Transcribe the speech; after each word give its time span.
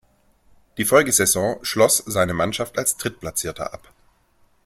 Die 0.79 0.85
Folgesaison 0.85 1.63
schloss 1.63 1.97
seine 1.99 2.33
Mannschaft 2.33 2.79
als 2.79 2.97
Drittplatzierter 2.97 3.71
ab. 3.71 3.93